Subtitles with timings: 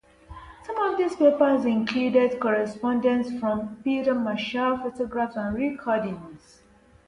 [0.65, 6.39] Some of these papers included correspondence from Peter Marshall, photographs and recordings of him.